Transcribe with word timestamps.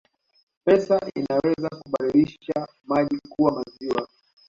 Pesa 0.65 0.99
inaweza 1.15 1.69
kubadilisha 1.69 2.67
maji 2.87 3.19
kuwa 3.29 3.51
maziwa 3.51 4.07